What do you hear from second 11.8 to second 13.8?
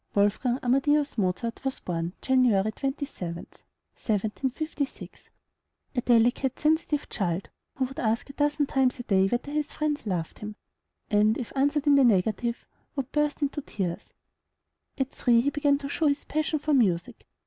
in the negative, would burst into